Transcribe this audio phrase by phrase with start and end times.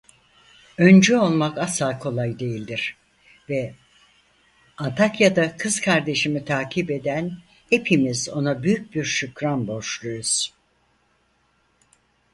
[0.77, 2.97] Öncü olmak asla kolay değildir
[3.49, 3.73] ve
[4.77, 7.31] Antakya'da kız kardeşimi takip eden
[7.69, 10.53] hepimiz ona büyük bir şükran borçluyuz.